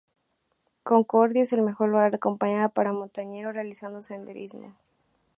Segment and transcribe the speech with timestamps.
[0.81, 4.75] Concordia es el mejor lugar de acampada para montañeros realizando senderismo.